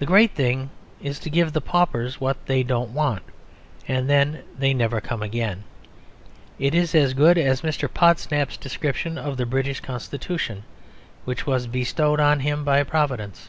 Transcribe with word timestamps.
The 0.00 0.04
great 0.04 0.32
thing 0.32 0.68
is 1.00 1.18
to 1.20 1.30
give 1.30 1.54
the 1.54 1.62
paupers 1.62 2.20
what 2.20 2.44
they 2.44 2.62
don't 2.62 2.90
want, 2.90 3.22
and 3.88 4.06
then 4.06 4.42
they 4.58 4.74
never 4.74 5.00
come 5.00 5.22
again." 5.22 5.64
It 6.58 6.74
is 6.74 6.94
as 6.94 7.14
good 7.14 7.38
as 7.38 7.62
Mr. 7.62 7.88
Podsnap's 7.88 8.58
description 8.58 9.16
of 9.16 9.38
the 9.38 9.46
British 9.46 9.80
Constitution, 9.80 10.64
which 11.24 11.46
was 11.46 11.66
bestowed 11.66 12.20
on 12.20 12.40
him 12.40 12.64
by 12.64 12.82
Providence. 12.82 13.48